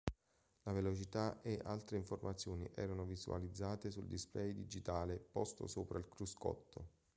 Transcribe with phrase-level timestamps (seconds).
[0.63, 6.87] La velocità e altre informazioni erano visualizzate sul display digitale posto sopra il cruscotto.